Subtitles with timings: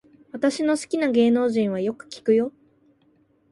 [0.31, 2.51] 私の好きな芸能人はよく聞くよ